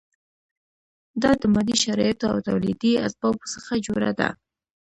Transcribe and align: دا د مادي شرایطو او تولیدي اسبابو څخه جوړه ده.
دا 1.21 1.31
د 1.41 1.43
مادي 1.53 1.75
شرایطو 1.83 2.25
او 2.33 2.37
تولیدي 2.47 2.93
اسبابو 3.05 3.43
څخه 3.55 3.73
جوړه 3.85 4.11
ده. 4.19 4.29